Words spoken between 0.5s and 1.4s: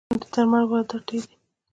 واردات ډیر دي